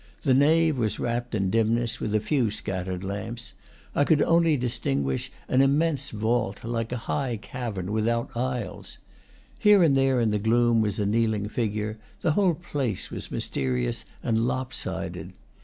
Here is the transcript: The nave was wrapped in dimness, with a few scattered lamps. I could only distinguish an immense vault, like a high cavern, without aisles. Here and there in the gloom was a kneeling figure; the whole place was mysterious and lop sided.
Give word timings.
The 0.23 0.33
nave 0.33 0.79
was 0.79 0.99
wrapped 0.99 1.35
in 1.35 1.51
dimness, 1.51 1.99
with 1.99 2.15
a 2.15 2.19
few 2.19 2.49
scattered 2.49 3.03
lamps. 3.03 3.53
I 3.93 4.03
could 4.03 4.19
only 4.23 4.57
distinguish 4.57 5.31
an 5.47 5.61
immense 5.61 6.09
vault, 6.09 6.63
like 6.63 6.91
a 6.91 6.97
high 7.05 7.37
cavern, 7.37 7.91
without 7.91 8.35
aisles. 8.35 8.97
Here 9.59 9.83
and 9.83 9.95
there 9.95 10.19
in 10.19 10.31
the 10.31 10.39
gloom 10.39 10.81
was 10.81 10.97
a 10.97 11.05
kneeling 11.05 11.49
figure; 11.49 11.99
the 12.21 12.31
whole 12.31 12.55
place 12.55 13.11
was 13.11 13.29
mysterious 13.29 14.05
and 14.23 14.39
lop 14.39 14.73
sided. 14.73 15.33